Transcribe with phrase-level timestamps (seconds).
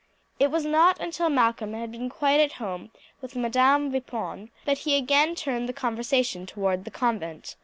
[0.39, 2.89] It was not until Malcolm had become quite at home
[3.21, 7.55] with Madame Vipon that he again turned the conversation towards the convent.